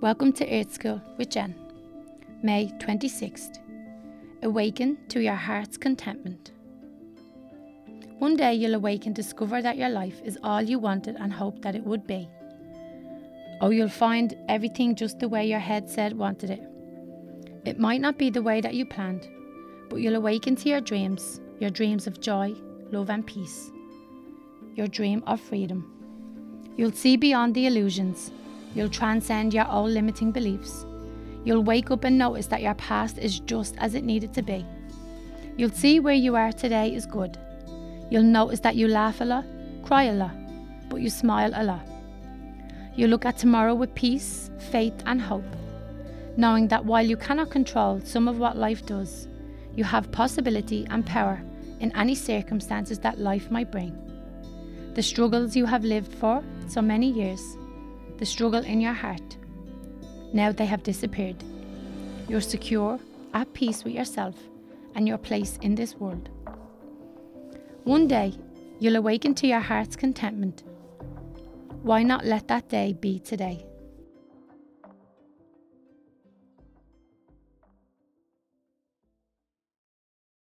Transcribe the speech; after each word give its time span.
Welcome 0.00 0.32
to 0.34 0.48
Earth 0.48 0.72
School 0.74 1.02
with 1.16 1.30
Jen. 1.30 1.56
May 2.40 2.68
26th. 2.78 3.58
Awaken 4.44 4.96
to 5.08 5.18
your 5.20 5.34
heart's 5.34 5.76
contentment. 5.76 6.52
One 8.20 8.36
day 8.36 8.54
you'll 8.54 8.76
awake 8.76 9.06
and 9.06 9.14
discover 9.14 9.60
that 9.60 9.76
your 9.76 9.88
life 9.88 10.22
is 10.24 10.38
all 10.44 10.62
you 10.62 10.78
wanted 10.78 11.16
and 11.16 11.32
hoped 11.32 11.62
that 11.62 11.74
it 11.74 11.82
would 11.82 12.06
be. 12.06 12.28
Oh, 13.60 13.70
you'll 13.70 13.88
find 13.88 14.36
everything 14.48 14.94
just 14.94 15.18
the 15.18 15.28
way 15.28 15.48
your 15.48 15.58
head 15.58 15.90
said 15.90 16.16
wanted 16.16 16.50
it. 16.50 16.62
It 17.64 17.80
might 17.80 18.00
not 18.00 18.18
be 18.18 18.30
the 18.30 18.40
way 18.40 18.60
that 18.60 18.74
you 18.74 18.86
planned, 18.86 19.26
but 19.88 19.96
you'll 19.96 20.14
awaken 20.14 20.54
to 20.54 20.68
your 20.68 20.80
dreams, 20.80 21.40
your 21.58 21.70
dreams 21.70 22.06
of 22.06 22.20
joy, 22.20 22.54
love, 22.92 23.10
and 23.10 23.26
peace, 23.26 23.72
your 24.76 24.86
dream 24.86 25.24
of 25.26 25.40
freedom. 25.40 25.92
You'll 26.76 26.92
see 26.92 27.16
beyond 27.16 27.56
the 27.56 27.66
illusions 27.66 28.30
You'll 28.74 28.88
transcend 28.88 29.54
your 29.54 29.70
old 29.70 29.90
limiting 29.90 30.32
beliefs. 30.32 30.84
You'll 31.44 31.62
wake 31.62 31.90
up 31.90 32.04
and 32.04 32.18
notice 32.18 32.46
that 32.48 32.62
your 32.62 32.74
past 32.74 33.18
is 33.18 33.40
just 33.40 33.76
as 33.78 33.94
it 33.94 34.04
needed 34.04 34.34
to 34.34 34.42
be. 34.42 34.66
You'll 35.56 35.70
see 35.70 36.00
where 36.00 36.14
you 36.14 36.36
are 36.36 36.52
today 36.52 36.94
is 36.94 37.06
good. 37.06 37.38
You'll 38.10 38.22
notice 38.22 38.60
that 38.60 38.76
you 38.76 38.88
laugh 38.88 39.20
a 39.20 39.24
lot, 39.24 39.44
cry 39.84 40.04
a 40.04 40.12
lot, 40.12 40.34
but 40.88 41.00
you 41.00 41.10
smile 41.10 41.52
a 41.54 41.64
lot. 41.64 41.86
You 42.94 43.06
look 43.06 43.24
at 43.24 43.38
tomorrow 43.38 43.74
with 43.74 43.94
peace, 43.94 44.50
faith, 44.70 44.94
and 45.06 45.20
hope, 45.20 45.56
knowing 46.36 46.68
that 46.68 46.84
while 46.84 47.04
you 47.04 47.16
cannot 47.16 47.50
control 47.50 48.00
some 48.04 48.28
of 48.28 48.38
what 48.38 48.56
life 48.56 48.84
does, 48.86 49.28
you 49.74 49.84
have 49.84 50.12
possibility 50.12 50.86
and 50.90 51.04
power 51.04 51.40
in 51.80 51.94
any 51.96 52.14
circumstances 52.14 52.98
that 53.00 53.18
life 53.18 53.50
might 53.50 53.70
bring. 53.70 53.96
The 54.94 55.02
struggles 55.02 55.54
you 55.54 55.66
have 55.66 55.84
lived 55.84 56.12
for 56.14 56.42
so 56.66 56.82
many 56.82 57.10
years 57.10 57.57
the 58.18 58.26
struggle 58.26 58.64
in 58.64 58.80
your 58.80 58.92
heart. 58.92 59.36
Now 60.32 60.52
they 60.52 60.66
have 60.66 60.82
disappeared. 60.82 61.42
You're 62.28 62.40
secure, 62.40 62.98
at 63.34 63.52
peace 63.54 63.84
with 63.84 63.94
yourself 63.94 64.34
and 64.94 65.06
your 65.06 65.18
place 65.18 65.58
in 65.62 65.74
this 65.74 65.94
world. 65.94 66.28
One 67.84 68.08
day, 68.08 68.34
you'll 68.80 68.96
awaken 68.96 69.34
to 69.36 69.46
your 69.46 69.60
heart's 69.60 69.96
contentment. 69.96 70.64
Why 71.82 72.02
not 72.02 72.24
let 72.24 72.48
that 72.48 72.68
day 72.68 72.92
be 72.92 73.18
today? 73.20 73.64